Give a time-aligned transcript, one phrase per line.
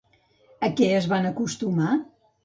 [0.67, 1.91] A què es van acostumar?